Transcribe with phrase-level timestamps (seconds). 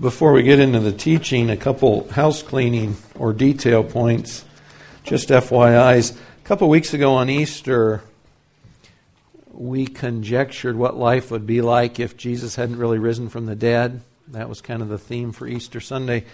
[0.00, 4.44] Before we get into the teaching, a couple house cleaning or detail points.
[5.02, 6.16] Just FYIs.
[6.16, 8.02] A couple weeks ago on Easter,
[9.50, 14.00] we conjectured what life would be like if Jesus hadn't really risen from the dead.
[14.28, 16.26] That was kind of the theme for Easter Sunday.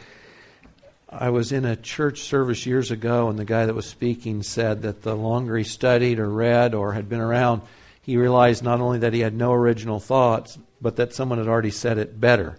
[1.08, 4.82] I was in a church service years ago, and the guy that was speaking said
[4.82, 7.62] that the longer he studied or read or had been around,
[8.02, 11.70] he realized not only that he had no original thoughts, but that someone had already
[11.70, 12.58] said it better.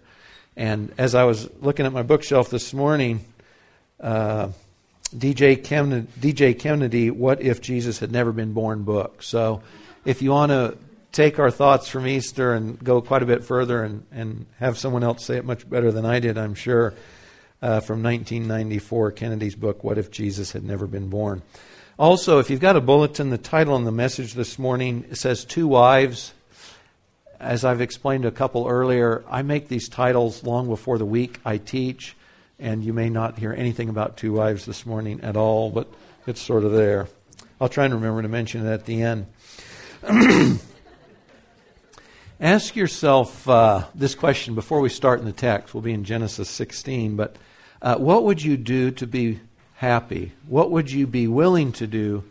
[0.57, 3.25] And as I was looking at my bookshelf this morning,
[3.99, 4.49] uh,
[5.15, 9.21] DJ, Kennedy, DJ Kennedy, What If Jesus Had Never Been Born book.
[9.23, 9.61] So
[10.05, 10.77] if you want to
[11.11, 15.03] take our thoughts from Easter and go quite a bit further and, and have someone
[15.03, 16.93] else say it much better than I did, I'm sure,
[17.61, 21.41] uh, from 1994, Kennedy's book, What If Jesus Had Never Been Born.
[21.97, 25.67] Also, if you've got a bulletin, the title on the message this morning says Two
[25.67, 26.33] Wives.
[27.39, 31.57] As I've explained a couple earlier, I make these titles long before the week I
[31.57, 32.15] teach,
[32.59, 35.87] and you may not hear anything about two wives this morning at all, but
[36.25, 37.09] it's sort of there.
[37.59, 39.25] I'll try and remember to mention it at the end.
[42.39, 45.73] Ask yourself uh, this question before we start in the text.
[45.73, 47.35] We'll be in Genesis 16, but
[47.81, 49.41] uh, what would you do to be
[49.75, 50.31] happy?
[50.47, 52.23] What would you be willing to do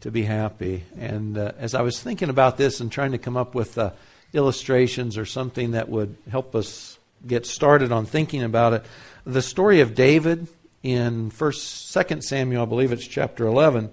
[0.00, 0.84] to be happy?
[0.96, 3.90] And uh, as I was thinking about this and trying to come up with uh,
[4.32, 8.84] illustrations or something that would help us get started on thinking about it,
[9.24, 10.48] the story of David
[10.82, 13.90] in First, Second Samuel, I believe it's chapter eleven,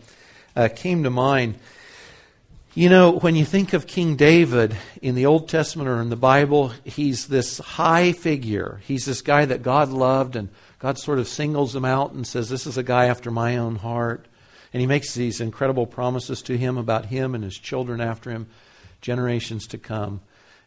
[0.56, 1.56] uh, came to mind.
[2.76, 6.16] You know, when you think of King David in the Old Testament or in the
[6.16, 8.82] Bible, he's this high figure.
[8.86, 12.50] He's this guy that God loved and God sort of singles him out and says,
[12.50, 14.26] This is a guy after my own heart.
[14.74, 18.48] And he makes these incredible promises to him about him and his children after him,
[19.04, 20.22] generations to come.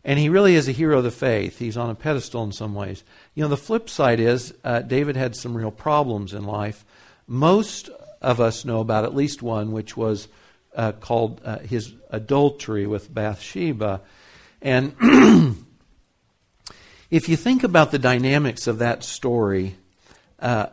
[0.04, 1.58] And he really is a hero of the faith.
[1.58, 3.02] He's on a pedestal in some ways.
[3.34, 6.84] You know, the flip side is uh, David had some real problems in life.
[7.26, 7.90] Most
[8.22, 10.28] of us know about at least one, which was
[10.76, 14.00] uh, called uh, his adultery with Bathsheba.
[14.62, 14.94] And
[17.10, 19.76] if you think about the dynamics of that story,
[20.38, 20.66] uh,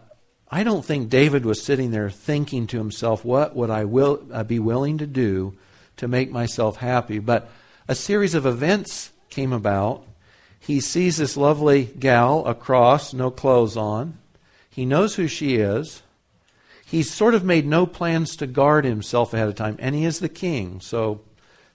[0.52, 4.44] I don't think David was sitting there thinking to himself, what would I will, uh,
[4.44, 5.58] be willing to do
[5.98, 7.20] to make myself happy?
[7.20, 7.50] But
[7.88, 10.06] a series of events came about.
[10.60, 14.18] He sees this lovely gal across, no clothes on.
[14.70, 16.02] He knows who she is.
[16.86, 20.20] He's sort of made no plans to guard himself ahead of time, and he is
[20.20, 20.80] the king.
[20.80, 21.22] So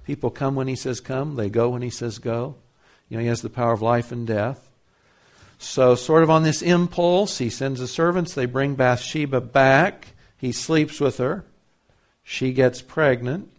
[0.05, 2.55] people come when he says come, they go when he says go.
[3.09, 4.69] You know, he has the power of life and death.
[5.59, 8.33] So, sort of on this impulse, he sends the servants.
[8.33, 10.09] They bring Bathsheba back.
[10.37, 11.45] He sleeps with her.
[12.23, 13.51] She gets pregnant.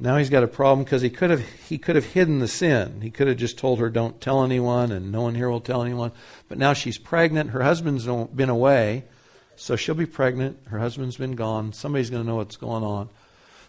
[0.00, 3.00] Now he's got a problem because he could have he could have hidden the sin.
[3.00, 5.82] He could have just told her, "Don't tell anyone," and no one here will tell
[5.82, 6.12] anyone.
[6.48, 7.50] But now she's pregnant.
[7.50, 9.04] Her husband's been away,
[9.56, 10.58] so she'll be pregnant.
[10.66, 11.72] Her husband's been gone.
[11.72, 13.08] Somebody's going to know what's going on.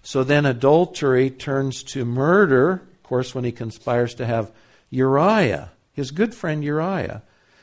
[0.04, 2.74] So then adultery turns to murder.
[2.74, 4.52] Of course, when he conspires to have
[4.92, 7.22] Uriah his good friend Uriah.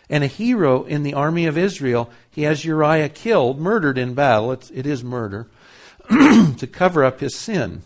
[0.08, 4.52] And a hero in the army of Israel, he has Uriah killed, murdered in battle.
[4.52, 5.48] It's, it is murder,
[6.10, 7.82] to cover up his sin.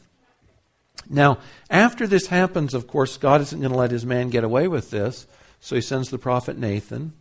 [1.10, 1.38] Now,
[1.68, 4.90] after this happens, of course, God isn't going to let his man get away with
[4.90, 5.26] this.
[5.58, 7.12] So he sends the prophet Nathan.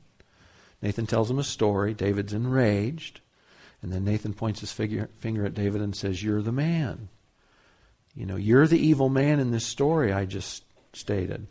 [0.82, 1.94] Nathan tells him a story.
[1.96, 3.20] David's enraged.
[3.82, 7.10] And then Nathan points his figure, finger at David and says, You're the man.
[8.16, 10.64] You know, you're the evil man in this story I just
[10.94, 11.48] stated.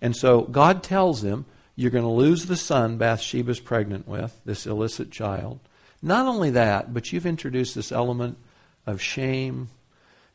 [0.00, 4.64] And so God tells him, You're going to lose the son Bathsheba's pregnant with, this
[4.64, 5.58] illicit child.
[6.00, 8.38] Not only that, but you've introduced this element
[8.86, 9.68] of shame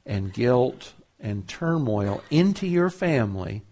[0.05, 0.93] and guilt
[1.25, 3.63] and turmoil into your family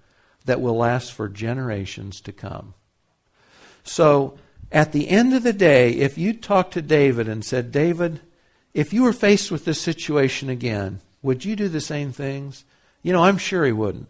[0.45, 2.73] that will last for generations to come.
[3.83, 4.39] So,
[4.71, 8.21] at the end of the day, if you talked to David and said, David,
[8.73, 12.65] if you were faced with this situation again, would you do the same things?
[13.03, 14.07] You know, I'm sure he wouldn't.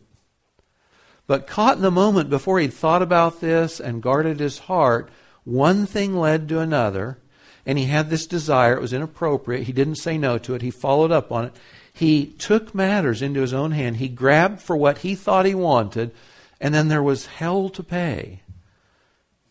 [1.28, 5.10] But caught in the moment before he'd thought about this and guarded his heart,
[5.44, 7.18] one thing led to another,
[7.66, 8.78] and he had this desire.
[8.78, 9.64] It was inappropriate.
[9.64, 10.62] He didn't say no to it.
[10.62, 11.54] He followed up on it.
[11.94, 13.98] He took matters into his own hand.
[13.98, 16.12] He grabbed for what he thought he wanted,
[16.60, 18.42] and then there was hell to pay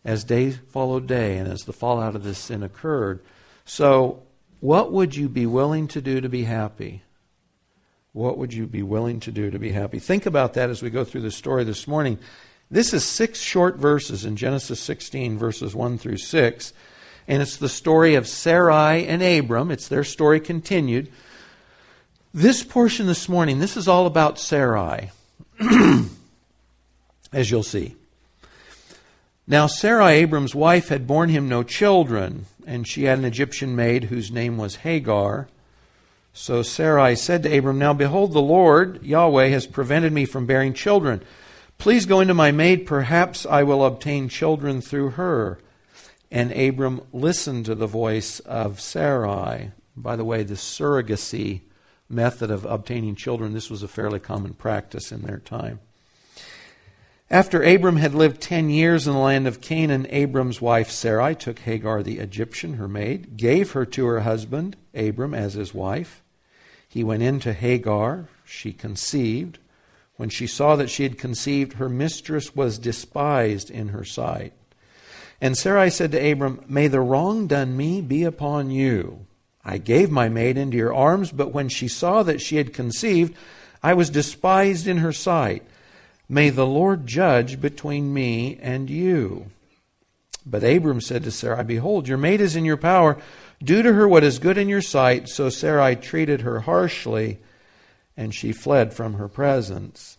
[0.05, 3.23] as day followed day and as the fallout of this sin occurred.
[3.65, 4.23] So,
[4.59, 7.03] what would you be willing to do to be happy?
[8.11, 9.99] What would you be willing to do to be happy?
[9.99, 12.19] Think about that as we go through the story this morning.
[12.69, 16.73] This is six short verses in Genesis 16, verses 1 through 6.
[17.27, 19.71] And it's the story of Sarai and Abram.
[19.71, 21.11] It's their story continued.
[22.35, 25.11] This portion this morning, this is all about Sarai,
[27.31, 27.95] as you'll see.
[29.45, 34.05] Now, Sarai, Abram's wife, had borne him no children, and she had an Egyptian maid
[34.05, 35.47] whose name was Hagar.
[36.33, 40.73] So Sarai said to Abram, Now behold, the Lord, Yahweh, has prevented me from bearing
[40.73, 41.21] children.
[41.77, 45.59] Please go into my maid, perhaps I will obtain children through her.
[46.31, 49.69] And Abram listened to the voice of Sarai.
[49.95, 51.61] By the way, the surrogacy
[52.09, 55.79] method of obtaining children, this was a fairly common practice in their time.
[57.29, 61.59] After Abram had lived ten years in the land of Canaan, Abram's wife Sarai took
[61.59, 66.21] Hagar the Egyptian, her maid, gave her to her husband, Abram, as his wife.
[66.87, 68.27] He went in to Hagar.
[68.45, 69.57] She conceived.
[70.15, 74.53] When she saw that she had conceived, her mistress was despised in her sight.
[75.41, 79.25] And Sarai said to Abram, May the wrong done me be upon you.
[79.65, 83.35] I gave my maid into your arms, but when she saw that she had conceived,
[83.81, 85.63] I was despised in her sight.
[86.27, 89.47] May the Lord judge between me and you.
[90.45, 93.17] But Abram said to Sarai, Behold, your maid is in your power.
[93.63, 95.29] Do to her what is good in your sight.
[95.29, 97.39] So Sarai treated her harshly,
[98.17, 100.17] and she fled from her presence.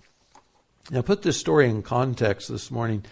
[0.90, 3.04] Now, put this story in context this morning.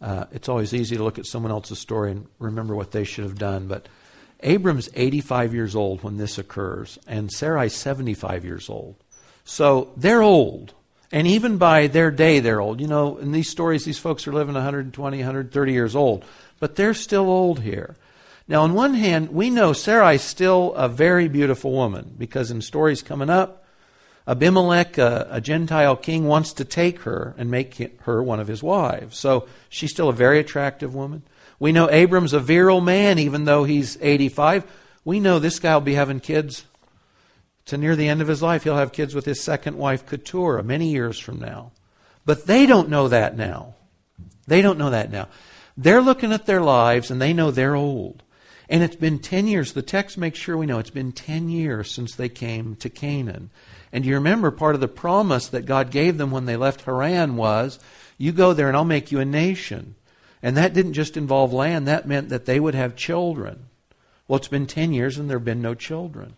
[0.00, 3.24] Uh, it's always easy to look at someone else's story and remember what they should
[3.24, 3.66] have done.
[3.66, 3.88] But
[4.40, 8.96] Abram's 85 years old when this occurs, and Sarai's 75 years old.
[9.44, 10.74] So they're old.
[11.12, 12.80] And even by their day, they're old.
[12.80, 16.24] You know, in these stories, these folks are living 120, 130 years old.
[16.58, 17.96] But they're still old here.
[18.48, 23.02] Now, on one hand, we know Sarai's still a very beautiful woman because in stories
[23.02, 23.64] coming up,
[24.26, 28.62] Abimelech, a, a, Gentile king, wants to take her and make her one of his
[28.62, 29.18] wives.
[29.18, 31.22] So she's still a very attractive woman.
[31.58, 34.64] We know Abram's a virile man, even though he's 85.
[35.04, 36.64] We know this guy will be having kids
[37.66, 38.64] to near the end of his life.
[38.64, 41.72] He'll have kids with his second wife, Keturah, many years from now.
[42.24, 43.74] But they don't know that now.
[44.46, 45.28] They don't know that now.
[45.76, 48.22] They're looking at their lives and they know they're old.
[48.68, 49.72] And it's been 10 years.
[49.72, 53.50] The text makes sure we know it's been 10 years since they came to Canaan.
[53.92, 57.36] And you remember part of the promise that God gave them when they left Haran
[57.36, 57.78] was,
[58.16, 59.94] You go there and I'll make you a nation.
[60.44, 63.64] And that didn't just involve land, that meant that they would have children.
[64.28, 66.36] Well, it's been 10 years and there have been no children.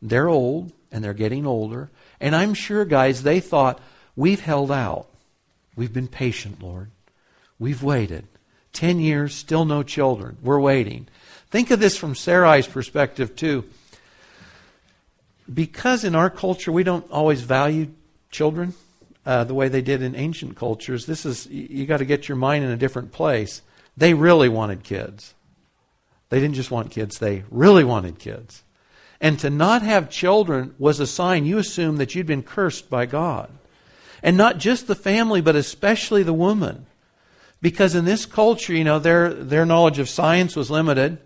[0.00, 1.90] They're old and they're getting older.
[2.20, 3.80] And I'm sure, guys, they thought,
[4.14, 5.08] We've held out.
[5.74, 6.90] We've been patient, Lord.
[7.58, 8.28] We've waited.
[8.72, 10.36] 10 years, still no children.
[10.42, 11.08] We're waiting.
[11.50, 13.64] Think of this from Sarai's perspective, too.
[15.52, 17.88] Because in our culture we don't always value
[18.30, 18.74] children
[19.26, 22.36] uh, the way they did in ancient cultures, this is, you got to get your
[22.36, 23.62] mind in a different place.
[23.96, 25.34] They really wanted kids.
[26.30, 28.62] They didn't just want kids, they really wanted kids.
[29.20, 33.04] And to not have children was a sign you assumed that you'd been cursed by
[33.04, 33.50] God.
[34.22, 36.86] And not just the family, but especially the woman.
[37.60, 41.18] Because in this culture, you know, their, their knowledge of science was limited.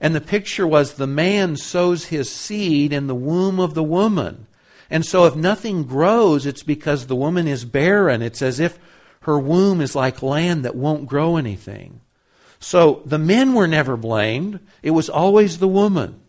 [0.00, 4.46] And the picture was the man sows his seed in the womb of the woman.
[4.90, 8.22] And so if nothing grows, it's because the woman is barren.
[8.22, 8.78] It's as if
[9.22, 12.00] her womb is like land that won't grow anything.
[12.58, 14.60] So the men were never blamed.
[14.82, 16.20] It was always the woman.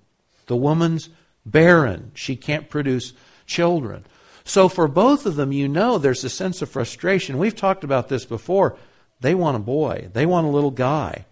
[0.46, 1.10] The woman's
[1.46, 2.12] barren.
[2.14, 3.14] She can't produce
[3.46, 4.06] children.
[4.44, 7.38] So for both of them, you know there's a sense of frustration.
[7.38, 8.78] We've talked about this before.
[9.20, 10.10] They want a boy.
[10.14, 11.26] They want a little guy.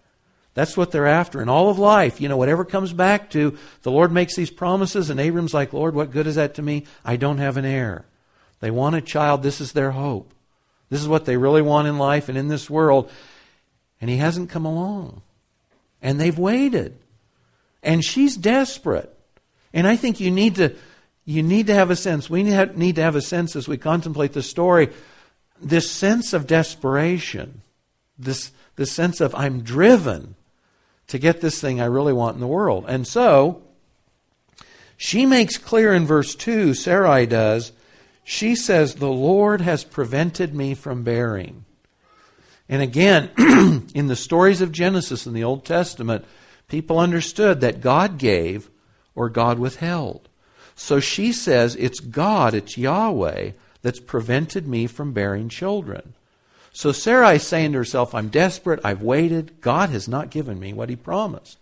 [0.54, 1.42] That's what they're after.
[1.42, 5.10] In all of life, you know, whatever comes back to, the Lord makes these promises,
[5.10, 6.86] and Abram's like, Lord, what good is that to me?
[7.06, 8.06] I don't have an heir.
[8.60, 9.42] They want a child.
[9.42, 10.34] This is their hope.
[10.90, 13.12] This is what they really want in life and in this world.
[14.02, 15.22] And he hasn't come along.
[16.02, 16.98] And they've waited.
[17.84, 19.16] And she's desperate.
[19.72, 20.76] And I think you need to
[21.30, 22.28] you need to have a sense.
[22.28, 24.90] We need to have a sense as we contemplate the story,
[25.62, 27.62] this sense of desperation,
[28.18, 30.34] this, this sense of I'm driven
[31.10, 32.86] to get this thing I really want in the world.
[32.88, 33.62] And so,
[34.98, 37.72] she makes clear in verse 2, Sarai does,
[38.24, 41.66] she says, The Lord has prevented me from bearing.
[42.68, 43.32] And again,
[43.96, 46.26] in the stories of Genesis in the Old Testament,
[46.68, 48.70] people understood that God gave
[49.16, 50.30] or God withheld.
[50.76, 53.52] So she says, It's God, it's Yahweh,
[53.82, 56.14] that's prevented me from bearing children.
[56.72, 59.62] So Sarai is saying to herself, I'm desperate, I've waited.
[59.62, 61.58] God has not given me what He promised.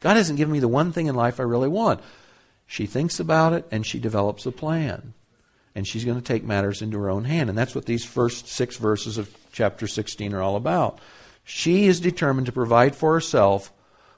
[0.00, 2.00] God hasn't given me the one thing in life I really want.
[2.66, 5.14] She thinks about it and she develops a plan.
[5.74, 7.48] And she's going to take matters into her own hand.
[7.48, 10.98] And that's what these first six verses of chapter 16 are all about.
[11.44, 13.72] She is determined to provide for herself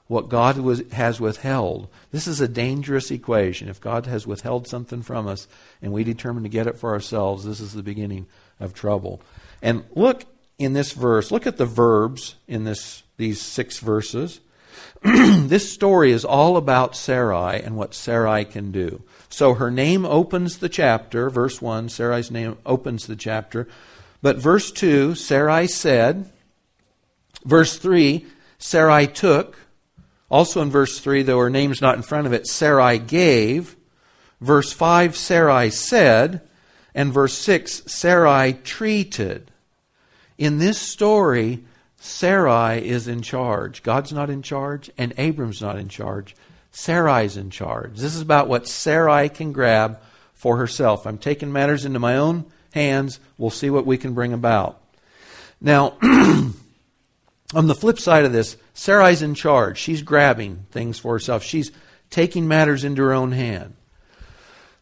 [0.07, 1.87] what God was, has withheld.
[2.11, 3.69] This is a dangerous equation.
[3.69, 5.47] If God has withheld something from us
[5.81, 8.27] and we determine to get it for ourselves, this is the beginning
[8.59, 9.21] of trouble.
[9.61, 10.25] And look
[10.57, 14.39] in this verse, look at the verbs in this, these six verses.
[15.03, 19.03] this story is all about Sarai and what Sarai can do.
[19.29, 23.67] So her name opens the chapter, verse 1, Sarai's name opens the chapter.
[24.21, 26.31] But verse 2, Sarai said.
[27.43, 28.25] Verse 3,
[28.57, 29.57] Sarai took.
[30.29, 33.75] Also in verse 3, though her name's not in front of it, Sarai gave.
[34.39, 36.41] Verse 5, Sarai said.
[36.95, 39.51] And verse 6, Sarai treated.
[40.37, 41.63] In this story,
[41.97, 43.83] Sarai is in charge.
[43.83, 46.35] God's not in charge, and Abram's not in charge.
[46.71, 47.97] Sarai's in charge.
[47.97, 50.01] This is about what Sarai can grab
[50.33, 51.05] for herself.
[51.05, 53.19] I'm taking matters into my own hands.
[53.37, 54.81] We'll see what we can bring about.
[55.61, 56.53] Now, on
[57.53, 59.77] the flip side of this, Sarai's in charge.
[59.77, 61.43] She's grabbing things for herself.
[61.43, 61.71] She's
[62.09, 63.75] taking matters into her own hand.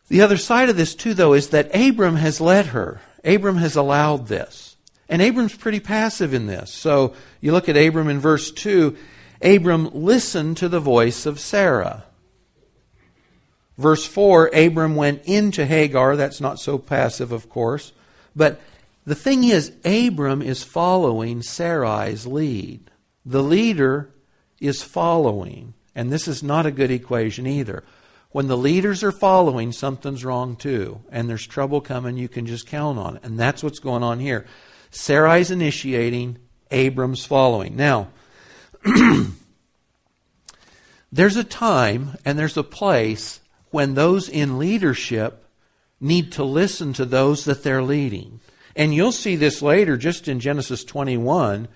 [0.07, 3.01] The other side of this, too, though, is that Abram has led her.
[3.23, 4.70] Abram has allowed this.
[5.11, 6.71] And Abram's pretty passive in this.
[6.71, 8.95] So you look at Abram in verse 2
[9.43, 12.05] Abram listened to the voice of Sarah.
[13.77, 16.15] Verse 4 Abram went into Hagar.
[16.15, 17.91] That's not so passive, of course.
[18.35, 18.61] But
[19.05, 22.89] the thing is, Abram is following Sarai's lead.
[23.25, 24.09] The leader
[24.61, 25.73] is following.
[25.93, 27.83] And this is not a good equation either.
[28.31, 31.01] When the leaders are following, something's wrong too.
[31.11, 33.23] And there's trouble coming, you can just count on it.
[33.25, 34.45] And that's what's going on here.
[34.91, 36.37] Sarai's initiating,
[36.69, 37.75] Abram's following.
[37.75, 38.09] Now,
[41.11, 43.39] there's a time and there's a place
[43.71, 45.47] when those in leadership
[45.99, 48.41] need to listen to those that they're leading.
[48.75, 51.67] And you'll see this later just in Genesis 21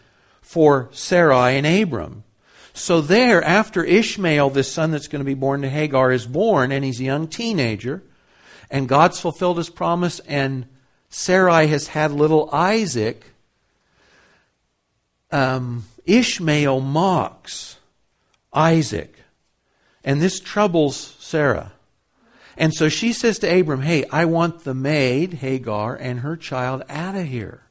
[0.41, 2.23] for Sarai and Abram.
[2.73, 6.73] So, there, after Ishmael, this son that's going to be born to Hagar, is born,
[6.73, 8.03] and he's a young teenager,
[8.69, 10.67] and God's fulfilled his promise, and
[11.17, 13.31] Sarai has had little Isaac,
[15.31, 17.77] um, Ishmael mocks
[18.51, 19.15] Isaac.
[20.03, 21.71] And this troubles Sarah.
[22.57, 26.83] And so she says to Abram, Hey, I want the maid, Hagar, and her child
[26.89, 27.61] out of here.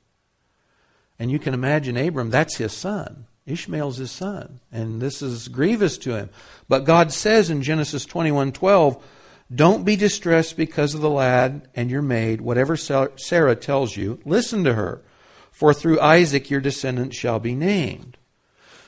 [1.19, 3.27] And you can imagine Abram, that's his son.
[3.47, 4.61] Ishmael's his son.
[4.73, 6.31] And this is grievous to him.
[6.67, 9.05] But God says in Genesis 21 12,
[9.53, 12.41] Don't be distressed because of the lad and your maid.
[12.41, 15.03] Whatever Sarah tells you, listen to her.
[15.51, 18.17] For through Isaac your descendants shall be named.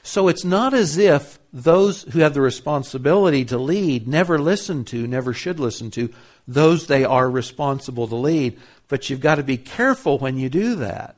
[0.02, 5.06] So it's not as if those who have the responsibility to lead never listen to,
[5.06, 6.10] never should listen to
[6.46, 8.58] those they are responsible to lead.
[8.88, 11.16] But you've got to be careful when you do that.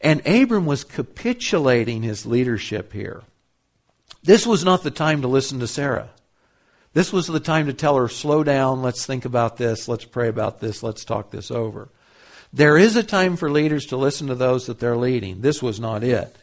[0.00, 3.22] And Abram was capitulating his leadership here.
[4.22, 6.10] This was not the time to listen to Sarah.
[6.96, 10.28] This was the time to tell her, slow down, let's think about this, let's pray
[10.28, 11.90] about this, let's talk this over.
[12.54, 15.42] There is a time for leaders to listen to those that they're leading.
[15.42, 16.34] This was not it.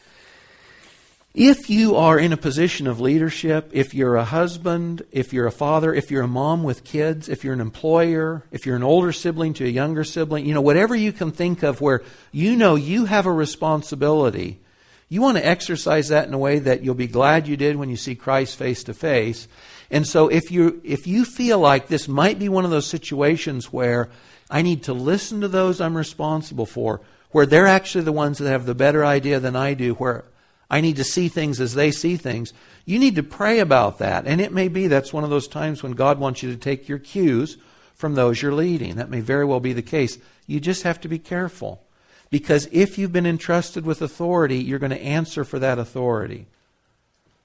[1.34, 5.50] If you are in a position of leadership, if you're a husband, if you're a
[5.50, 9.10] father, if you're a mom with kids, if you're an employer, if you're an older
[9.10, 12.76] sibling to a younger sibling, you know, whatever you can think of where you know
[12.76, 14.60] you have a responsibility,
[15.08, 17.90] you want to exercise that in a way that you'll be glad you did when
[17.90, 19.48] you see Christ face to face.
[19.94, 23.72] And so if you if you feel like this might be one of those situations
[23.72, 24.10] where
[24.50, 28.50] I need to listen to those I'm responsible for, where they're actually the ones that
[28.50, 30.24] have the better idea than I do, where
[30.68, 32.52] I need to see things as they see things.
[32.84, 34.26] You need to pray about that.
[34.26, 36.88] And it may be that's one of those times when God wants you to take
[36.88, 37.56] your cues
[37.94, 38.96] from those you're leading.
[38.96, 40.18] That may very well be the case.
[40.48, 41.84] You just have to be careful.
[42.30, 46.48] Because if you've been entrusted with authority, you're going to answer for that authority.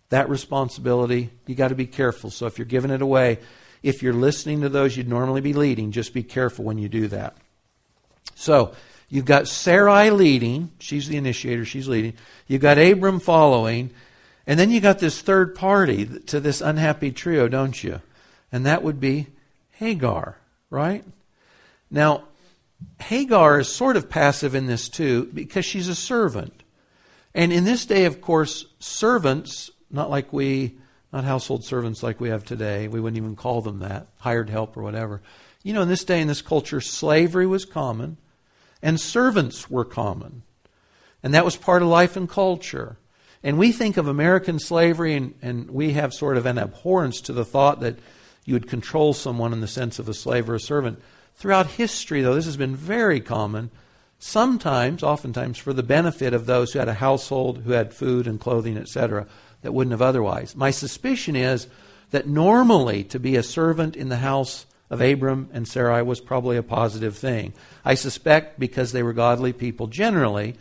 [0.10, 2.32] That responsibility, you got to be careful.
[2.32, 3.40] So if you're giving it away,
[3.84, 7.08] if you're listening to those you'd normally be leading, just be careful when you do
[7.08, 7.38] that.
[8.36, 8.74] So,
[9.10, 10.72] You've got Sarai leading.
[10.80, 11.66] She's the initiator.
[11.66, 12.14] She's leading.
[12.48, 13.90] You've got Abram following.
[14.46, 18.02] And then you got this third party to this unhappy trio, don't you?
[18.52, 19.28] And that would be
[19.72, 20.38] Hagar,
[20.70, 21.04] right?
[21.90, 22.26] Now,
[23.00, 26.64] Hagar is sort of passive in this too because she's a servant.
[27.34, 30.78] And in this day, of course, servants, not like we,
[31.12, 34.78] not household servants like we have today, we wouldn't even call them that, hired help
[34.78, 35.22] or whatever.
[35.64, 38.18] You know, in this day, in this culture, slavery was common
[38.82, 40.44] and servants were common.
[41.22, 42.98] And that was part of life and culture.
[43.44, 47.34] And we think of American slavery, and, and we have sort of an abhorrence to
[47.34, 47.98] the thought that
[48.46, 51.02] you would control someone in the sense of a slave or a servant.
[51.36, 53.70] Throughout history, though, this has been very common,
[54.18, 58.40] sometimes, oftentimes, for the benefit of those who had a household, who had food and
[58.40, 59.28] clothing, etc.,
[59.62, 60.56] that wouldn't have otherwise.
[60.56, 61.68] My suspicion is
[62.12, 66.58] that normally to be a servant in the house of Abram and Sarai was probably
[66.58, 67.54] a positive thing.
[67.86, 70.56] I suspect because they were godly people generally,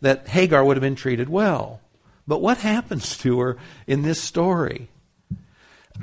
[0.00, 1.80] that Hagar would have been treated well.
[2.26, 3.56] But what happens to her
[3.86, 4.88] in this story?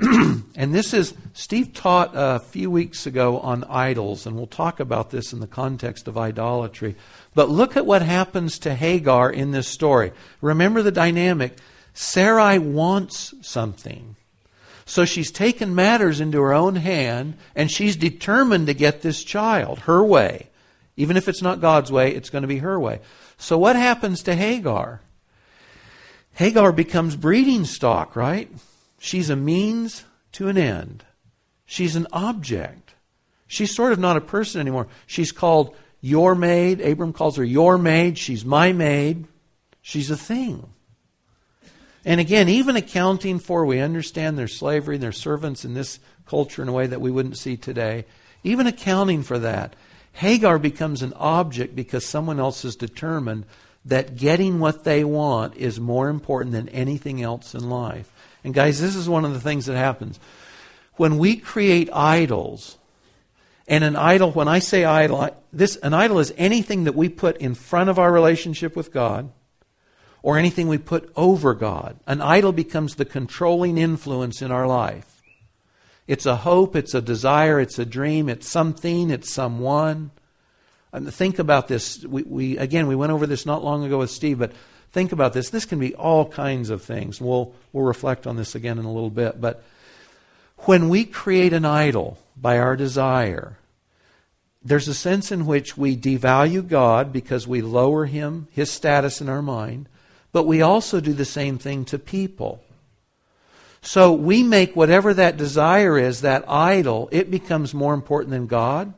[0.00, 5.10] and this is, Steve taught a few weeks ago on idols, and we'll talk about
[5.10, 6.94] this in the context of idolatry.
[7.34, 10.12] But look at what happens to Hagar in this story.
[10.40, 11.58] Remember the dynamic.
[12.00, 14.14] Sarai wants something.
[14.86, 19.80] So she's taken matters into her own hand, and she's determined to get this child
[19.80, 20.46] her way.
[20.96, 23.00] Even if it's not God's way, it's going to be her way.
[23.36, 25.00] So what happens to Hagar?
[26.34, 28.48] Hagar becomes breeding stock, right?
[29.00, 31.04] She's a means to an end.
[31.66, 32.94] She's an object.
[33.48, 34.86] She's sort of not a person anymore.
[35.08, 36.80] She's called your maid.
[36.80, 38.18] Abram calls her your maid.
[38.18, 39.26] She's my maid.
[39.82, 40.74] She's a thing.
[42.04, 46.62] And again, even accounting for, we understand their slavery and their servants in this culture
[46.62, 48.04] in a way that we wouldn't see today.
[48.44, 49.74] Even accounting for that,
[50.12, 53.44] Hagar becomes an object because someone else has determined
[53.84, 58.12] that getting what they want is more important than anything else in life.
[58.44, 60.18] And guys, this is one of the things that happens.
[60.96, 62.78] When we create idols,
[63.68, 67.36] and an idol, when I say idol, this an idol is anything that we put
[67.36, 69.30] in front of our relationship with God
[70.22, 71.98] or anything we put over God.
[72.06, 75.22] An idol becomes the controlling influence in our life.
[76.06, 80.10] It's a hope, it's a desire, it's a dream, it's something, it's someone.
[80.92, 82.02] And think about this.
[82.04, 84.52] We, we again we went over this not long ago with Steve, but
[84.90, 85.50] Think about this.
[85.50, 87.20] This can be all kinds of things.
[87.20, 89.40] We'll, we'll reflect on this again in a little bit.
[89.40, 89.62] But
[90.60, 93.58] when we create an idol by our desire,
[94.62, 99.28] there's a sense in which we devalue God because we lower him, his status in
[99.28, 99.88] our mind,
[100.32, 102.62] but we also do the same thing to people.
[103.80, 108.92] So we make whatever that desire is, that idol, it becomes more important than God.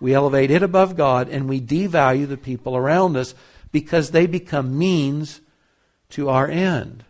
[0.00, 3.34] We elevate it above God and we devalue the people around us
[3.70, 5.40] because they become means
[6.10, 7.04] to our end.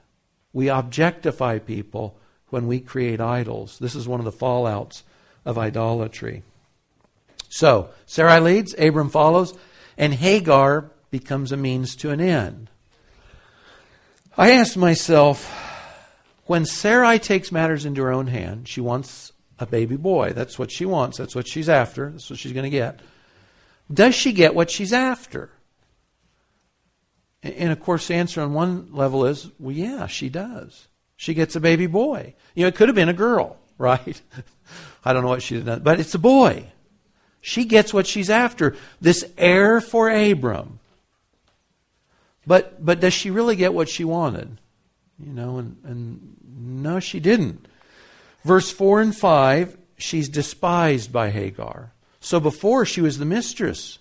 [0.52, 2.18] We objectify people
[2.50, 3.78] when we create idols.
[3.78, 5.02] This is one of the fallouts
[5.44, 6.42] of idolatry.
[7.48, 9.54] So, Sarai leads, Abram follows,
[9.96, 12.70] and Hagar becomes a means to an end.
[14.36, 15.50] I asked myself,
[16.46, 20.32] when Sarai takes matters into her own hand, she wants a baby boy.
[20.32, 21.18] That's what she wants.
[21.18, 22.10] That's what she's after.
[22.10, 23.00] That's what she's going to get.
[23.92, 25.50] Does she get what she's after?
[27.42, 30.88] And of course, the answer on one level is, well, yeah, she does.
[31.16, 32.34] She gets a baby boy.
[32.54, 34.20] You know, it could have been a girl, right?
[35.04, 36.72] I don't know what she did, but it's a boy.
[37.40, 40.78] She gets what she's after this heir for Abram.
[42.46, 44.58] But, but does she really get what she wanted?
[45.18, 47.66] You know, and, and no, she didn't.
[48.44, 51.92] Verse 4 and 5, she's despised by Hagar.
[52.20, 53.98] So before she was the mistress.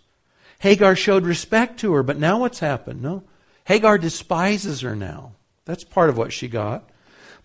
[0.60, 3.02] Hagar showed respect to her, but now what's happened?
[3.02, 3.24] No,
[3.66, 5.34] Hagar despises her now.
[5.66, 6.90] That's part of what she got.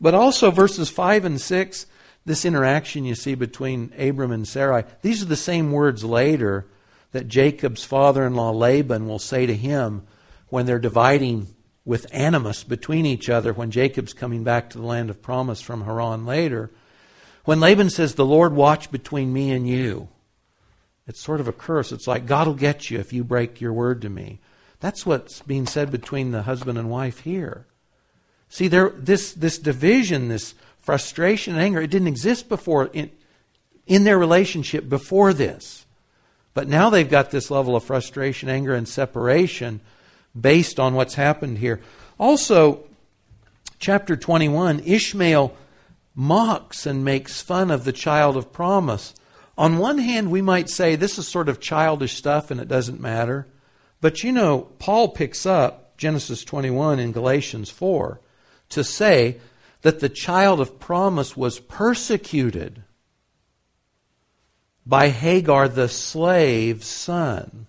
[0.00, 1.86] But also, verses 5 and 6,
[2.26, 6.66] this interaction you see between Abram and Sarai, these are the same words later
[7.12, 10.06] that Jacob's father in law Laban will say to him
[10.48, 11.48] when they're dividing
[11.84, 15.84] with animus between each other when Jacob's coming back to the land of promise from
[15.84, 16.70] Haran later.
[17.44, 20.08] When Laban says, The Lord watch between me and you,
[21.06, 21.92] it's sort of a curse.
[21.92, 24.40] It's like, God will get you if you break your word to me.
[24.80, 27.66] That's what's being said between the husband and wife here.
[28.48, 33.10] See, there, this, this division, this frustration and anger, it didn't exist before in,
[33.86, 35.86] in their relationship before this.
[36.52, 39.80] But now they've got this level of frustration, anger, and separation
[40.38, 41.80] based on what's happened here.
[42.18, 42.84] Also,
[43.78, 45.54] chapter 21, Ishmael
[46.14, 49.14] mocks and makes fun of the child of promise.
[49.58, 53.00] On one hand, we might say this is sort of childish stuff and it doesn't
[53.00, 53.46] matter.
[54.00, 58.20] But you know, Paul picks up Genesis 21 in Galatians 4
[58.70, 59.38] to say
[59.82, 62.82] that the child of promise was persecuted
[64.84, 67.66] by Hagar, the slave's son.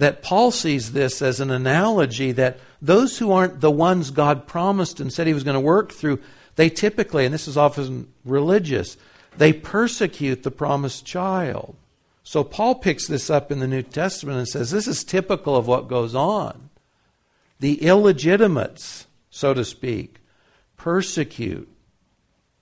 [0.00, 4.98] That Paul sees this as an analogy that those who aren't the ones God promised
[4.98, 6.20] and said he was going to work through,
[6.56, 8.96] they typically, and this is often religious,
[9.36, 11.76] they persecute the promised child.
[12.22, 15.66] So Paul picks this up in the New Testament and says this is typical of
[15.66, 16.70] what goes on.
[17.58, 20.16] The illegitimates, so to speak,
[20.78, 21.68] persecute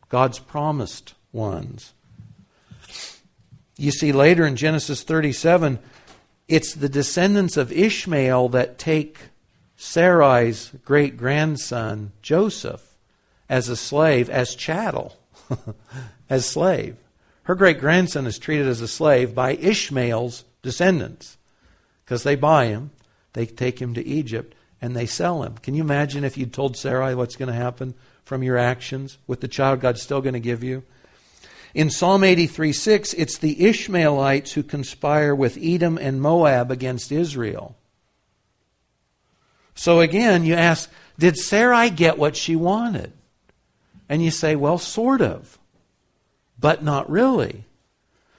[0.08, 1.92] God's promised ones.
[3.76, 5.78] You see later in Genesis 37,
[6.48, 9.18] it's the descendants of Ishmael that take
[9.76, 12.96] Sarai's great grandson, Joseph,
[13.48, 15.18] as a slave, as chattel,
[16.30, 16.96] as slave.
[17.44, 21.36] Her great grandson is treated as a slave by Ishmael's descendants
[22.04, 22.90] because they buy him.
[23.34, 25.56] They take him to Egypt and they sell him.
[25.58, 29.40] Can you imagine if you'd told Sarai what's going to happen from your actions with
[29.40, 30.82] the child God's still going to give you?
[31.74, 37.76] In Psalm 83 6, it's the Ishmaelites who conspire with Edom and Moab against Israel.
[39.74, 43.12] So again, you ask, did Sarai get what she wanted?
[44.08, 45.58] And you say, well, sort of,
[46.58, 47.64] but not really.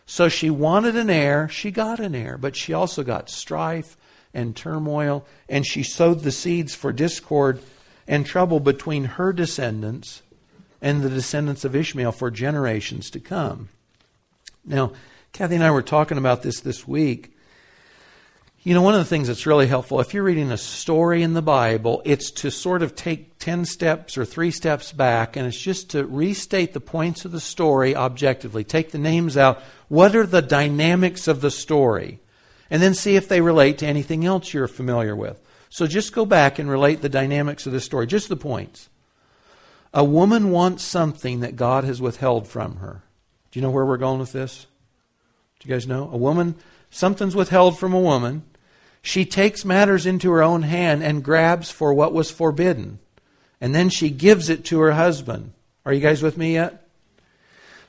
[0.06, 3.96] So she wanted an heir, she got an heir, but she also got strife
[4.34, 7.62] and turmoil, and she sowed the seeds for discord
[8.08, 10.24] and trouble between her descendants
[10.82, 13.70] and the descendants of Ishmael for generations to come.
[14.66, 14.94] Now,
[15.34, 17.36] Kathy and I were talking about this this week.
[18.62, 21.34] You know, one of the things that's really helpful, if you're reading a story in
[21.34, 25.60] the Bible, it's to sort of take 10 steps or three steps back, and it's
[25.60, 28.66] just to restate the points of the story objectively.
[28.66, 29.62] Take the names out.
[29.88, 32.20] What are the dynamics of the story?
[32.70, 35.42] And then see if they relate to anything else you're familiar with.
[35.70, 38.89] So just go back and relate the dynamics of the story, just the points.
[39.94, 43.04] A woman wants something that God has withheld from her.
[43.52, 44.68] Do you know where we're going with this?
[45.60, 46.10] Do you guys know?
[46.14, 46.56] A woman,
[46.90, 48.44] something's withheld from a woman.
[49.02, 53.00] She takes matters into her own hand and grabs for what was forbidden.
[53.60, 55.54] And then she gives it to her husband.
[55.86, 56.88] Are you guys with me yet?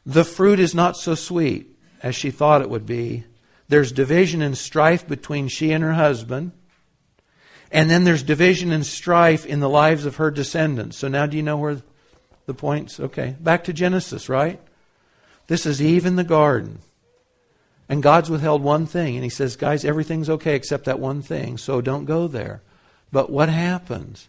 [0.07, 3.25] The fruit is not so sweet as she thought it would be.
[3.69, 6.53] There's division and strife between she and her husband.
[7.71, 10.97] And then there's division and strife in the lives of her descendants.
[10.97, 11.83] So now do you know where
[12.51, 12.99] the points?
[12.99, 13.37] Okay.
[13.39, 14.61] Back to Genesis, right?
[15.47, 16.81] This is Eve in the garden.
[17.89, 19.15] And God's withheld one thing.
[19.15, 22.63] And He says, guys, everything's okay except that one thing, so don't go there.
[23.13, 24.29] But what happens?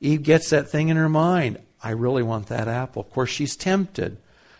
[0.00, 1.58] Eve gets that thing in her mind.
[1.82, 3.02] I really want that apple.
[3.02, 4.18] Of course, she's tempted.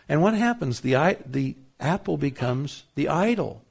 [0.09, 0.81] And what happens?
[0.81, 3.63] The, the apple becomes the idol.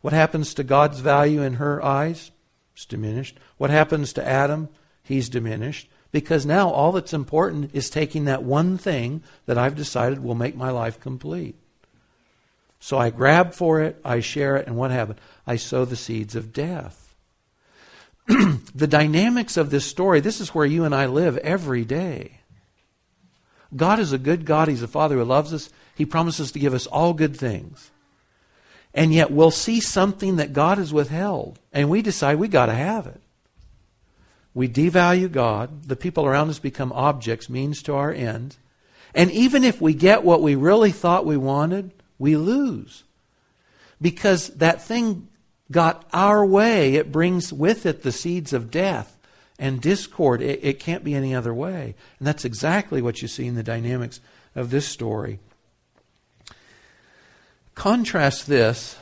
[0.00, 2.30] What happens to God's value in her eyes?
[2.74, 3.38] It's diminished.
[3.56, 4.68] What happens to Adam?
[5.02, 5.88] He's diminished.
[6.12, 10.54] Because now all that's important is taking that one thing that I've decided will make
[10.54, 11.56] my life complete.
[12.78, 15.20] So I grab for it, I share it, and what happened?
[15.46, 17.14] I sow the seeds of death.
[18.26, 22.40] the dynamics of this story, this is where you and I live every day.
[23.74, 24.68] God is a good God.
[24.68, 25.70] He's a Father who loves us.
[25.94, 27.90] He promises to give us all good things.
[28.92, 32.74] And yet we'll see something that God has withheld, and we decide we got to
[32.74, 33.20] have it.
[34.54, 35.84] We devalue God.
[35.84, 38.56] The people around us become objects, means to our end.
[39.14, 43.04] And even if we get what we really thought we wanted, we lose.
[44.00, 45.28] Because that thing
[45.70, 46.94] got our way.
[46.94, 49.16] It brings with it the seeds of death
[49.58, 50.42] and discord.
[50.42, 51.94] It, it can't be any other way.
[52.18, 54.20] And that's exactly what you see in the dynamics
[54.54, 55.38] of this story.
[57.74, 58.96] Contrast this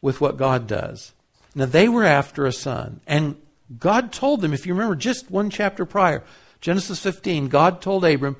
[0.00, 1.12] with what God does.
[1.54, 3.36] Now, they were after a son, and
[3.78, 6.22] God told them, if you remember just one chapter prior,
[6.60, 8.36] Genesis 15, God told Abram,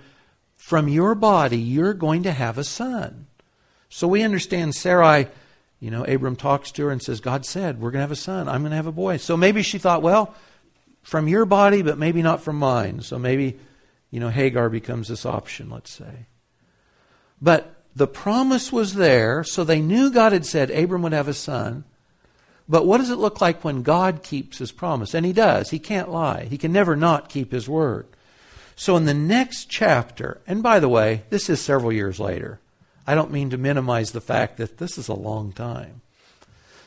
[0.56, 3.26] From your body, you're going to have a son.
[3.88, 5.28] So we understand Sarai,
[5.78, 8.16] you know, Abram talks to her and says, God said, We're going to have a
[8.16, 8.48] son.
[8.48, 9.16] I'm going to have a boy.
[9.16, 10.34] So maybe she thought, Well,
[11.02, 13.00] from your body, but maybe not from mine.
[13.00, 13.58] So maybe,
[14.10, 16.26] you know, Hagar becomes this option, let's say.
[17.40, 21.34] But the promise was there, so they knew God had said Abram would have a
[21.34, 21.84] son.
[22.70, 25.12] But what does it look like when God keeps his promise?
[25.12, 25.70] And he does.
[25.70, 26.44] He can't lie.
[26.44, 28.06] He can never not keep his word.
[28.76, 32.60] So in the next chapter, and by the way, this is several years later.
[33.06, 36.00] I don't mean to minimize the fact that this is a long time.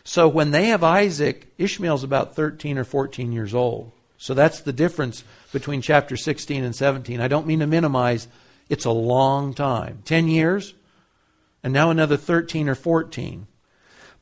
[0.06, 3.92] So when they have Isaac, Ishmael's about 13 or 14 years old.
[4.18, 7.20] So that's the difference between chapter 16 and 17.
[7.20, 8.30] I don't mean to minimize.
[8.70, 10.00] It's a long time.
[10.06, 10.74] 10 years?
[11.64, 13.48] and now another 13 or 14.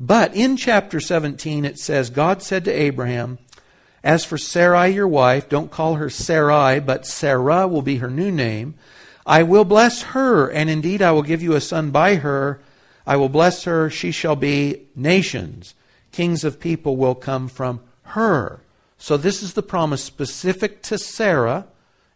[0.03, 3.37] But in chapter 17, it says, God said to Abraham,
[4.03, 8.31] As for Sarai, your wife, don't call her Sarai, but Sarah will be her new
[8.31, 8.73] name.
[9.27, 12.59] I will bless her, and indeed I will give you a son by her.
[13.05, 13.91] I will bless her.
[13.91, 15.75] She shall be nations.
[16.11, 18.63] Kings of people will come from her.
[18.97, 21.67] So this is the promise specific to Sarah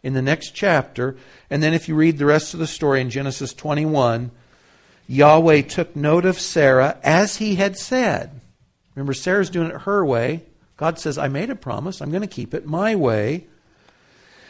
[0.01, 1.17] in the next chapter.
[1.51, 4.31] And then if you read the rest of the story in Genesis 21,
[5.07, 8.41] Yahweh took note of Sarah as he had said.
[8.95, 10.43] Remember, Sarah's doing it her way.
[10.77, 12.01] God says, I made a promise.
[12.01, 13.47] I'm going to keep it my way.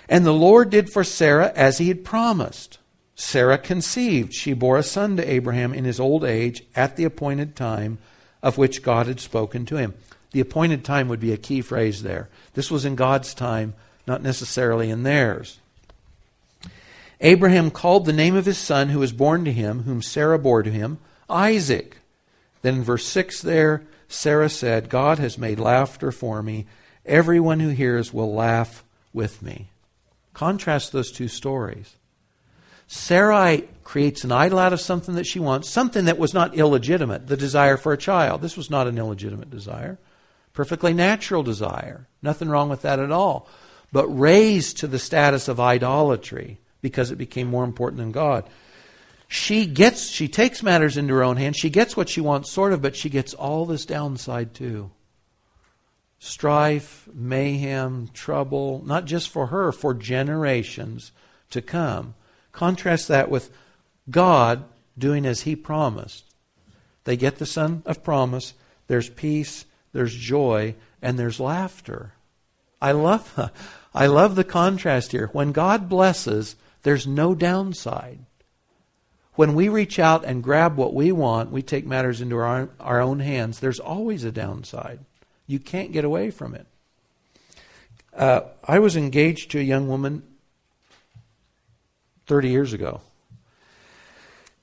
[0.07, 2.77] And the Lord did for Sarah as he had promised.
[3.15, 4.33] Sarah conceived.
[4.33, 7.97] She bore a son to Abraham in his old age at the appointed time
[8.43, 9.95] of which God had spoken to him.
[10.31, 12.29] The appointed time would be a key phrase there.
[12.53, 13.73] This was in God's time,
[14.05, 15.59] not necessarily in theirs.
[17.25, 20.61] Abraham called the name of his son who was born to him, whom Sarah bore
[20.61, 21.97] to him, Isaac.
[22.61, 26.67] Then in verse 6 there, Sarah said, God has made laughter for me.
[27.03, 29.69] Everyone who hears will laugh with me.
[30.35, 31.95] Contrast those two stories.
[32.85, 37.25] Sarai creates an idol out of something that she wants, something that was not illegitimate,
[37.25, 38.43] the desire for a child.
[38.43, 39.97] This was not an illegitimate desire,
[40.53, 42.05] perfectly natural desire.
[42.21, 43.49] Nothing wrong with that at all.
[43.91, 48.49] But raised to the status of idolatry because it became more important than God.
[49.27, 51.57] She gets she takes matters into her own hands.
[51.57, 54.91] She gets what she wants sort of, but she gets all this downside too.
[56.19, 61.11] Strife, mayhem, trouble, not just for her, for generations
[61.51, 62.15] to come.
[62.51, 63.49] Contrast that with
[64.09, 64.63] God
[64.97, 66.23] doing as He promised.
[67.03, 68.53] They get the Son of Promise,
[68.87, 72.13] there's peace, there's joy, and there's laughter.
[72.81, 73.51] I love,
[73.93, 75.29] I love the contrast here.
[75.31, 78.19] When God blesses, there's no downside.
[79.33, 83.01] When we reach out and grab what we want, we take matters into our, our
[83.01, 84.99] own hands, there's always a downside.
[85.47, 86.67] You can't get away from it.
[88.15, 90.21] Uh, I was engaged to a young woman
[92.27, 93.01] 30 years ago.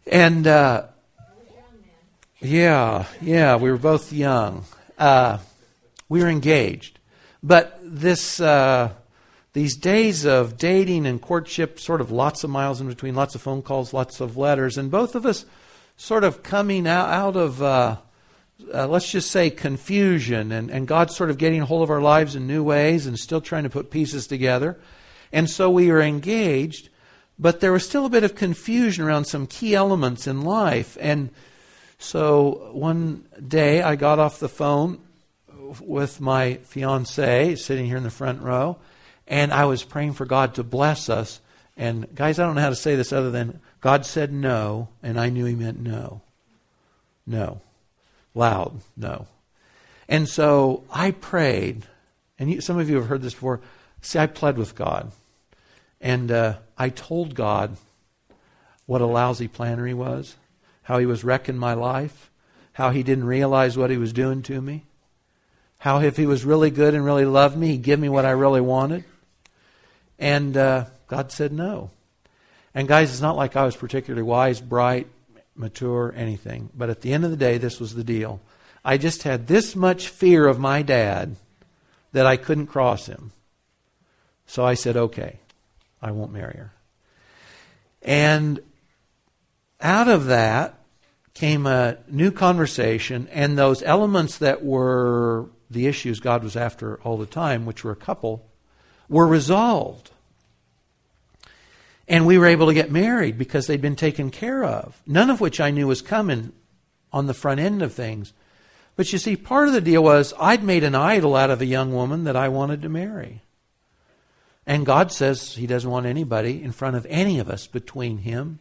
[0.07, 0.85] And uh,
[2.41, 4.65] yeah, yeah, we were both young.
[4.97, 5.39] Uh,
[6.09, 7.01] we were engaged.
[7.43, 8.93] But this, uh,
[9.53, 13.43] these days of dating and courtship, sort of lots of miles in between, lots of
[13.43, 15.45] phone calls, lots of letters, and both of us
[15.97, 17.97] sort of coming out, out of, uh,
[18.73, 22.01] uh, let's just say, confusion, and, and God sort of getting a hold of our
[22.01, 24.79] lives in new ways and still trying to put pieces together.
[25.33, 26.89] And so we were engaged,
[27.39, 30.97] but there was still a bit of confusion around some key elements in life.
[31.01, 31.31] And
[31.99, 35.01] so one day I got off the phone
[35.81, 38.79] with my fiance sitting here in the front row,
[39.33, 41.41] and I was praying for God to bless us.
[41.75, 45.19] And guys, I don't know how to say this other than God said no, and
[45.19, 46.21] I knew He meant no.
[47.27, 47.63] No.
[48.35, 49.27] Loud, no.
[50.07, 51.87] And so I prayed,
[52.39, 53.63] and you, some of you have heard this before.
[54.03, 55.13] See, I pled with God.
[55.99, 57.79] And uh, I told God
[58.85, 60.37] what a lousy planner he was,
[60.83, 62.31] how he was wrecking my life,
[62.75, 64.85] how he didn't realize what he was doing to me,
[65.79, 68.33] how if he was really good and really loved me, he'd give me what I
[68.33, 69.05] really wanted.
[70.23, 71.91] And uh, God said no.
[72.77, 75.09] And guys, it's not like I was particularly wise, bright,
[75.57, 76.71] mature, anything.
[76.77, 78.41] But at the end of the day, this was the deal.
[78.85, 81.35] I just had this much fear of my dad
[82.13, 83.33] that I couldn't cross him.
[84.47, 85.41] So I said, okay.
[86.01, 86.73] I won't marry her.
[88.01, 88.61] And
[89.81, 90.79] out of that
[91.35, 97.19] came a new conversation, and those elements that were the issues God was after all
[97.19, 98.49] the time, which were a couple,
[99.09, 100.12] were resolved.
[102.09, 105.41] And we were able to get married because they'd been taken care of, none of
[105.41, 106.53] which I knew was coming
[107.13, 108.33] on the front end of things.
[108.97, 111.67] But you see, part of the deal was I'd made an idol out of a
[111.67, 113.43] young woman that I wanted to marry.
[114.67, 118.59] And God says He doesn't want anybody in front of any of us between Him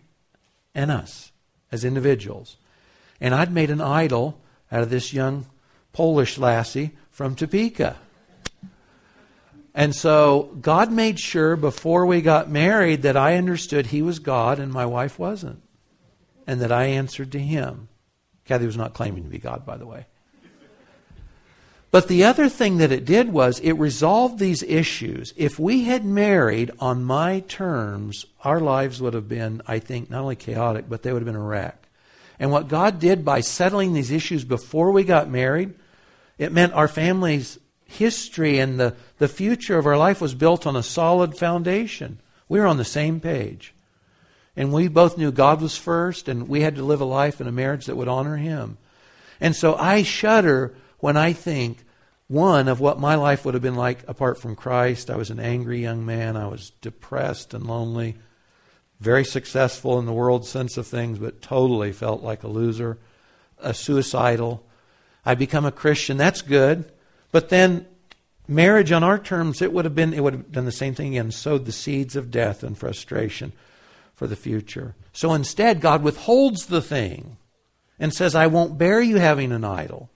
[0.73, 1.31] and us
[1.71, 2.57] as individuals.
[3.19, 4.39] And I'd made an idol
[4.71, 5.45] out of this young
[5.93, 7.97] Polish lassie from Topeka.
[9.73, 14.59] And so God made sure before we got married that I understood He was God
[14.59, 15.61] and my wife wasn't.
[16.45, 17.87] And that I answered to Him.
[18.45, 20.07] Kathy was not claiming to be God, by the way.
[21.91, 25.33] But the other thing that it did was it resolved these issues.
[25.35, 30.21] If we had married on my terms, our lives would have been, I think, not
[30.21, 31.89] only chaotic, but they would have been a wreck.
[32.39, 35.73] And what God did by settling these issues before we got married,
[36.37, 37.59] it meant our family's
[37.91, 42.19] history and the, the future of our life was built on a solid foundation.
[42.49, 43.73] We were on the same page.
[44.55, 47.47] And we both knew God was first, and we had to live a life in
[47.47, 48.77] a marriage that would honor Him.
[49.39, 51.85] And so I shudder when I think,
[52.27, 55.09] one, of what my life would have been like apart from Christ.
[55.09, 56.37] I was an angry young man.
[56.37, 58.17] I was depressed and lonely,
[59.01, 62.99] very successful in the world sense of things, but totally felt like a loser,
[63.57, 64.65] a suicidal.
[65.25, 66.15] I become a Christian.
[66.15, 66.89] That's good.
[67.31, 67.85] But then
[68.47, 71.09] marriage on our terms, it would have been, it would have done the same thing
[71.09, 73.53] again, sowed the seeds of death and frustration
[74.13, 74.95] for the future.
[75.13, 77.37] So instead, God withholds the thing
[77.99, 80.09] and says, I won't bear you having an idol.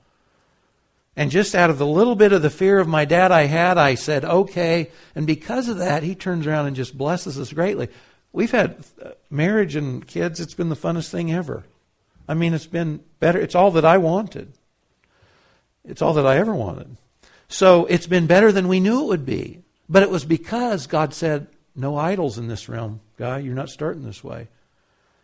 [1.15, 3.77] And just out of the little bit of the fear of my dad I had,
[3.77, 4.91] I said, okay.
[5.15, 7.87] And because of that, he turns around and just blesses us greatly.
[8.33, 11.63] We've had uh, marriage and kids, it's been the funnest thing ever.
[12.27, 13.39] I mean, it's been better.
[13.39, 14.53] It's all that I wanted.
[15.85, 16.97] It's all that I ever wanted.
[17.47, 19.61] So it's been better than we knew it would be.
[19.87, 23.39] But it was because God said, no idols in this realm, guy.
[23.39, 24.47] You're not starting this way.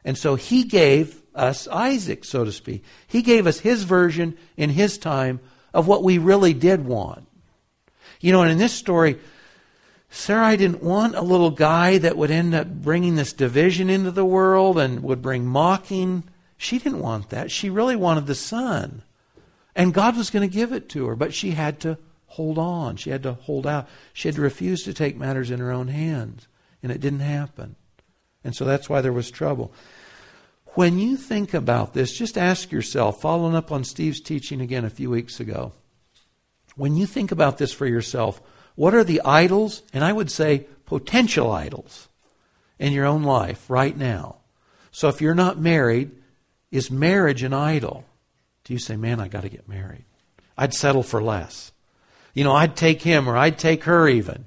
[0.03, 2.83] And so he gave us Isaac, so to speak.
[3.07, 5.39] He gave us his version in his time
[5.73, 7.27] of what we really did want.
[8.19, 9.17] You know, and in this story,
[10.09, 14.25] Sarai didn't want a little guy that would end up bringing this division into the
[14.25, 16.23] world and would bring mocking.
[16.57, 17.49] She didn't want that.
[17.49, 19.03] She really wanted the son.
[19.75, 21.97] And God was going to give it to her, but she had to
[22.31, 22.95] hold on.
[22.95, 23.87] She had to hold out.
[24.13, 26.47] She had to refuse to take matters in her own hands.
[26.81, 27.75] And it didn't happen.
[28.43, 29.73] And so that's why there was trouble.
[30.73, 34.89] When you think about this, just ask yourself, following up on Steve's teaching again a
[34.89, 35.73] few weeks ago,
[36.75, 38.41] when you think about this for yourself,
[38.75, 42.07] what are the idols, and I would say potential idols,
[42.79, 44.37] in your own life right now?
[44.91, 46.11] So if you're not married,
[46.71, 48.05] is marriage an idol?
[48.63, 50.05] Do you say, man, I got to get married?
[50.57, 51.73] I'd settle for less.
[52.33, 54.45] You know, I'd take him or I'd take her even.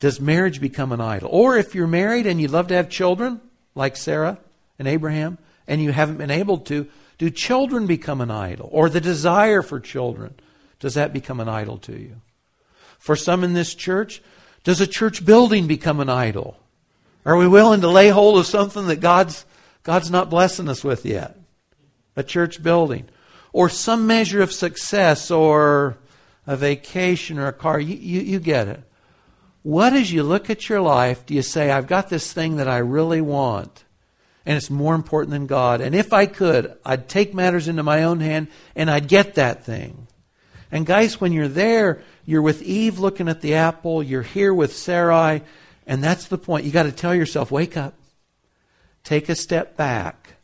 [0.00, 1.28] Does marriage become an idol?
[1.32, 3.40] Or if you're married and you'd love to have children,
[3.74, 4.38] like Sarah
[4.78, 8.68] and Abraham, and you haven't been able to, do children become an idol?
[8.72, 10.34] Or the desire for children,
[10.80, 12.16] does that become an idol to you?
[12.98, 14.20] For some in this church,
[14.64, 16.56] does a church building become an idol?
[17.24, 19.44] Are we willing to lay hold of something that God's,
[19.84, 21.36] God's not blessing us with yet?
[22.16, 23.08] A church building.
[23.52, 25.96] Or some measure of success or
[26.46, 27.78] a vacation or a car.
[27.78, 28.82] You, you, you get it.
[29.62, 32.66] What, as you look at your life, do you say, I've got this thing that
[32.66, 33.84] I really want,
[34.44, 35.80] and it's more important than God?
[35.80, 39.64] And if I could, I'd take matters into my own hand and I'd get that
[39.64, 40.08] thing.
[40.72, 44.74] And guys, when you're there, you're with Eve looking at the apple, you're here with
[44.74, 45.42] Sarai,
[45.86, 46.64] and that's the point.
[46.64, 47.94] You got to tell yourself, wake up.
[49.04, 50.34] Take a step back.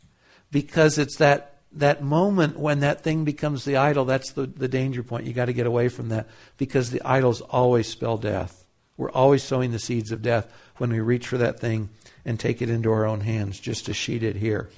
[0.51, 5.03] Because it's that that moment when that thing becomes the idol, that's the, the danger
[5.03, 5.25] point.
[5.25, 6.27] You got to get away from that
[6.57, 8.65] because the idols always spell death.
[8.97, 11.89] We're always sowing the seeds of death when we reach for that thing
[12.25, 14.69] and take it into our own hands, just as she did here.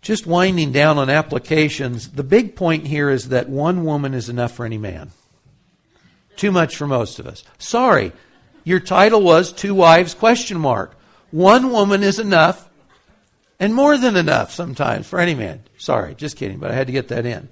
[0.00, 4.52] Just winding down on applications, the big point here is that one woman is enough
[4.52, 5.12] for any man.
[6.36, 7.42] Too much for most of us.
[7.58, 8.12] Sorry,
[8.64, 10.94] your title was Two Wives question mark.
[11.30, 12.63] One woman is enough
[13.58, 15.62] and more than enough sometimes for any man.
[15.78, 17.48] Sorry, just kidding, but I had to get that in.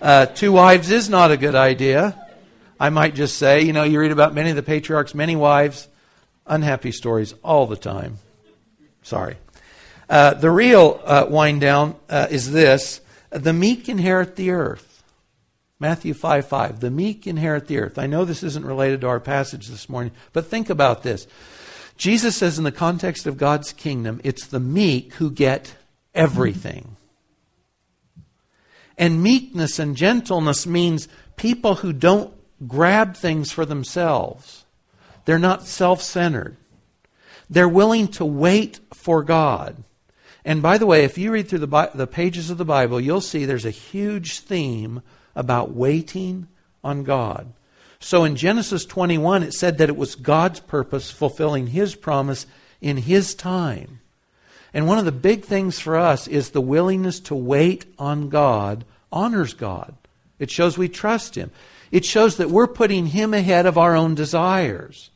[0.00, 2.28] Uh, two wives is not a good idea.
[2.80, 5.88] I might just say, you know, you read about many of the patriarchs, many wives,
[6.46, 8.18] unhappy stories all the time.
[9.02, 9.36] Sorry.
[10.08, 15.02] Uh, the real uh, wind down uh, is this the meek inherit the earth.
[15.80, 16.80] Matthew 5 5.
[16.80, 17.98] The meek inherit the earth.
[17.98, 21.26] I know this isn't related to our passage this morning, but think about this.
[21.98, 25.74] Jesus says, in the context of God's kingdom, it's the meek who get
[26.14, 26.96] everything.
[28.96, 32.32] And meekness and gentleness means people who don't
[32.66, 34.64] grab things for themselves.
[35.24, 36.56] They're not self centered.
[37.50, 39.82] They're willing to wait for God.
[40.44, 43.20] And by the way, if you read through the, the pages of the Bible, you'll
[43.20, 45.02] see there's a huge theme
[45.34, 46.48] about waiting
[46.82, 47.52] on God.
[48.00, 52.46] So in Genesis 21, it said that it was God's purpose fulfilling His promise
[52.80, 54.00] in His time.
[54.72, 58.84] And one of the big things for us is the willingness to wait on God
[59.10, 59.94] honors God.
[60.38, 61.50] It shows we trust Him.
[61.90, 65.10] It shows that we're putting Him ahead of our own desires.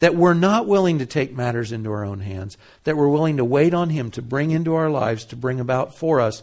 [0.00, 2.56] That we're not willing to take matters into our own hands.
[2.84, 5.96] That we're willing to wait on Him to bring into our lives, to bring about
[5.96, 6.42] for us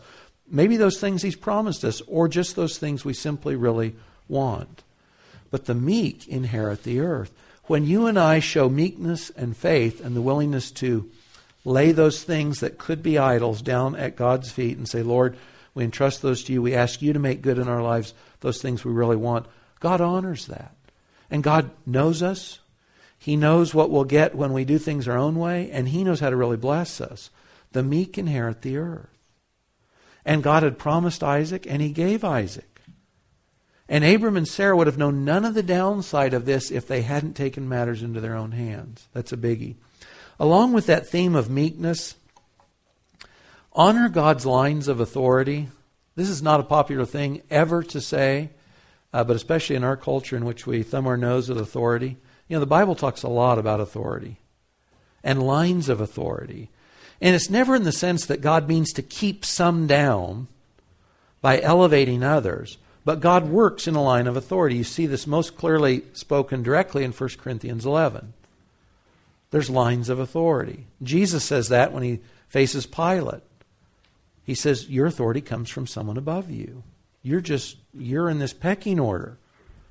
[0.49, 3.95] maybe those things He's promised us, or just those things we simply really
[4.27, 4.83] want.
[5.55, 7.31] But the meek inherit the earth.
[7.63, 11.09] When you and I show meekness and faith and the willingness to
[11.63, 15.37] lay those things that could be idols down at God's feet and say, Lord,
[15.73, 16.61] we entrust those to you.
[16.61, 19.45] We ask you to make good in our lives those things we really want.
[19.79, 20.75] God honors that.
[21.31, 22.59] And God knows us.
[23.17, 26.19] He knows what we'll get when we do things our own way, and He knows
[26.19, 27.29] how to really bless us.
[27.71, 29.07] The meek inherit the earth.
[30.25, 32.74] And God had promised Isaac, and He gave Isaac.
[33.87, 37.03] And Abram and Sarah would have known none of the downside of this if they
[37.03, 39.07] hadn't taken matters into their own hands.
[39.13, 39.75] That's a biggie.
[40.39, 42.15] Along with that theme of meekness,
[43.73, 45.69] honor God's lines of authority.
[46.15, 48.49] This is not a popular thing ever to say
[49.15, 52.17] uh, but especially in our culture in which we thumb our nose at authority.
[52.49, 54.41] You know, the Bible talks a lot about authority
[55.23, 56.69] and lines of authority.
[57.21, 60.49] And it's never in the sense that God means to keep some down
[61.41, 64.75] by elevating others, but God works in a line of authority.
[64.75, 68.33] You see this most clearly spoken directly in 1 Corinthians 11.
[69.51, 70.87] There's lines of authority.
[71.01, 73.43] Jesus says that when he faces Pilate.
[74.43, 76.83] He says, Your authority comes from someone above you.
[77.21, 79.37] You're just you're in this pecking order.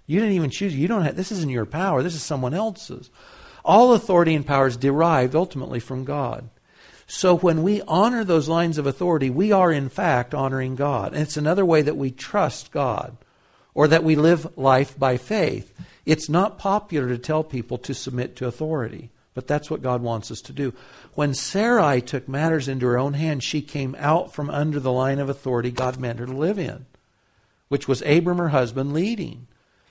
[0.06, 0.74] You didn't even choose.
[0.74, 2.02] You don't have this isn't your power.
[2.02, 3.10] This is someone else's.
[3.64, 6.48] All authority and power is derived ultimately from God.
[7.06, 11.12] So when we honor those lines of authority, we are in fact honoring God.
[11.12, 13.16] And it's another way that we trust God
[13.74, 15.72] or that we live life by faith.
[16.06, 20.30] It's not popular to tell people to submit to authority, but that's what God wants
[20.30, 20.72] us to do.
[21.14, 25.18] When Sarai took matters into her own hands, she came out from under the line
[25.18, 26.86] of authority God meant her to live in,
[27.68, 29.46] which was Abram, her husband, leading.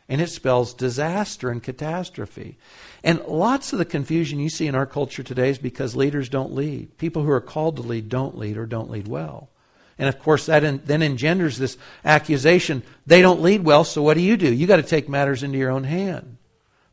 [0.09, 2.57] And it spells disaster and catastrophe.
[3.03, 6.53] And lots of the confusion you see in our culture today is because leaders don't
[6.53, 6.97] lead.
[6.97, 9.49] People who are called to lead don't lead or don't lead well.
[9.97, 14.15] And of course, that in, then engenders this accusation they don't lead well, so what
[14.15, 14.51] do you do?
[14.53, 16.37] You've got to take matters into your own hand.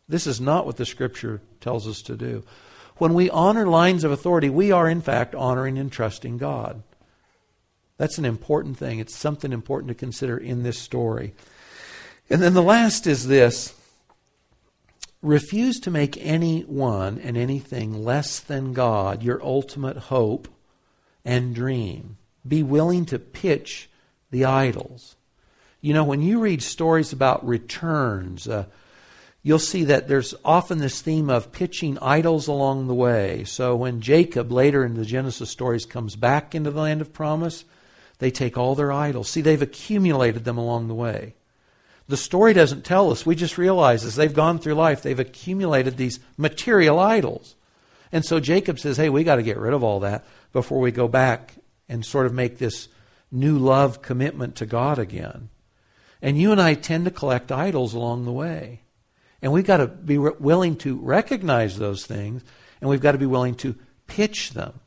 [0.08, 2.44] This is not what the scripture tells us to do.
[2.96, 6.82] When we honor lines of authority, we are in fact honoring and trusting God.
[7.96, 8.98] That's an important thing.
[8.98, 11.32] It's something important to consider in this story.
[12.30, 13.74] And then the last is this
[15.20, 20.48] refuse to make anyone and anything less than God your ultimate hope
[21.24, 22.16] and dream.
[22.46, 23.90] Be willing to pitch
[24.30, 25.16] the idols.
[25.82, 28.66] You know, when you read stories about returns, uh,
[29.42, 33.44] you'll see that there's often this theme of pitching idols along the way.
[33.44, 37.64] So when Jacob, later in the Genesis stories, comes back into the land of promise,
[38.18, 39.28] they take all their idols.
[39.28, 41.34] See, they've accumulated them along the way.
[42.10, 43.24] The story doesn't tell us.
[43.24, 47.54] We just realize as they've gone through life, they've accumulated these material idols.
[48.10, 50.90] And so Jacob says, hey, we got to get rid of all that before we
[50.90, 51.54] go back
[51.88, 52.88] and sort of make this
[53.30, 55.50] new love commitment to God again.
[56.20, 58.80] And you and I tend to collect idols along the way.
[59.40, 62.42] And we've got to be willing to recognize those things,
[62.80, 63.76] and we've got to be willing to
[64.08, 64.80] pitch them.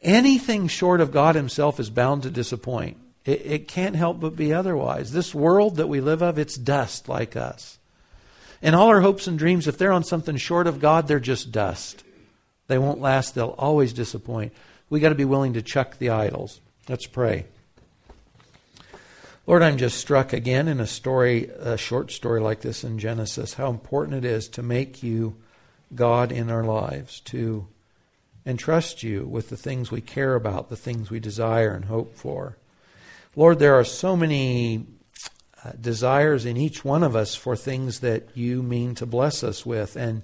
[0.00, 2.96] Anything short of God Himself is bound to disappoint.
[3.24, 5.12] It, it can't help but be otherwise.
[5.12, 7.78] This world that we live of, it's dust like us.
[8.62, 11.52] And all our hopes and dreams, if they're on something short of God, they're just
[11.52, 12.04] dust.
[12.68, 14.52] They won't last, they'll always disappoint
[14.90, 16.60] we got to be willing to chuck the idols.
[16.88, 17.46] Let's pray.
[19.46, 23.54] Lord, I'm just struck again in a story, a short story like this in Genesis,
[23.54, 25.36] how important it is to make you
[25.94, 27.66] God in our lives, to
[28.44, 32.56] entrust you with the things we care about, the things we desire and hope for.
[33.36, 34.86] Lord, there are so many
[35.64, 39.64] uh, desires in each one of us for things that you mean to bless us
[39.64, 40.22] with, and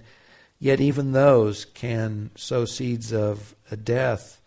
[0.58, 3.54] yet even those can sow seeds of
[3.84, 4.40] death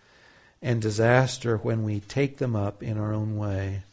[0.62, 3.84] and disaster when we take them up in our own way.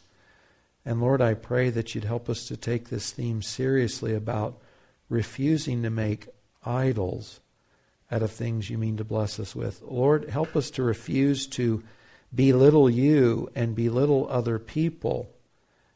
[0.85, 4.57] And Lord, I pray that you'd help us to take this theme seriously about
[5.09, 6.27] refusing to make
[6.65, 7.39] idols
[8.11, 9.81] out of things you mean to bless us with.
[9.81, 11.83] Lord, help us to refuse to
[12.33, 15.31] belittle you and belittle other people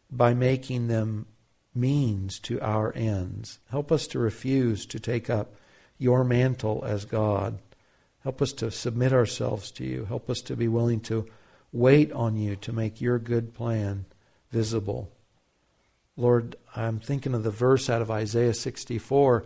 [0.09, 1.27] by making them
[1.73, 3.59] means to our ends.
[3.69, 5.55] Help us to refuse to take up
[5.97, 7.59] your mantle as God.
[8.23, 10.05] Help us to submit ourselves to you.
[10.05, 11.27] Help us to be willing to
[11.71, 14.05] wait on you to make your good plan
[14.51, 15.11] visible.
[16.17, 19.45] Lord, I'm thinking of the verse out of Isaiah 64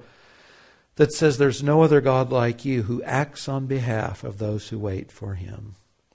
[0.96, 4.80] that says, There's no other God like you who acts on behalf of those who
[4.80, 5.76] wait for him.